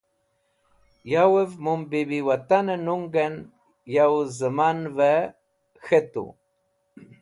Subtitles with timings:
[1.13, 3.33] yow'ev mum bibi watan nung'en
[3.95, 5.01] yow zeman've
[5.85, 6.25] k̃hetu